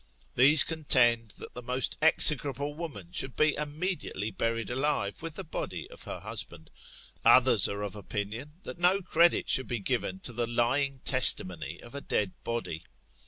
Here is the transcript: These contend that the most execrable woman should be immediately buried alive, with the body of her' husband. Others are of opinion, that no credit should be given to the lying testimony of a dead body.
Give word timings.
These 0.33 0.63
contend 0.63 1.35
that 1.37 1.53
the 1.53 1.61
most 1.61 1.95
execrable 2.01 2.73
woman 2.73 3.11
should 3.11 3.35
be 3.35 3.53
immediately 3.53 4.31
buried 4.31 4.71
alive, 4.71 5.21
with 5.21 5.35
the 5.35 5.43
body 5.43 5.87
of 5.91 6.05
her' 6.05 6.21
husband. 6.21 6.71
Others 7.23 7.67
are 7.69 7.83
of 7.83 7.95
opinion, 7.95 8.53
that 8.63 8.79
no 8.79 9.03
credit 9.03 9.47
should 9.47 9.67
be 9.67 9.77
given 9.77 10.19
to 10.21 10.33
the 10.33 10.47
lying 10.47 11.01
testimony 11.05 11.79
of 11.83 11.93
a 11.93 12.01
dead 12.01 12.33
body. 12.43 12.81